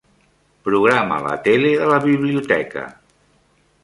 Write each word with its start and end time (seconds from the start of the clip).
Programa 0.69 1.19
la 1.25 1.35
tele 1.47 1.73
de 1.81 1.89
la 1.91 1.99
biblioteca. 2.07 2.87